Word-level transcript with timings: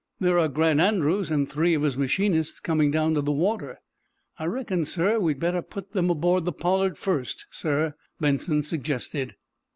"There 0.19 0.39
are 0.39 0.47
Grant 0.47 0.79
Andrews 0.81 1.29
and 1.29 1.47
three 1.47 1.75
of 1.75 1.83
his 1.83 1.95
machinists 1.95 2.59
coming 2.59 2.89
down 2.89 3.13
to 3.13 3.21
the 3.21 3.31
water." 3.31 3.77
"I 4.39 4.45
reckon, 4.45 4.83
sir, 4.83 5.19
we'd 5.19 5.39
better 5.39 5.61
put 5.61 5.91
them 5.93 6.09
aboard 6.09 6.45
the 6.45 6.51
'Pollard' 6.53 6.97
first, 6.97 7.45
sir," 7.51 7.93
Benson 8.19 8.63
suggested. 8.63 9.35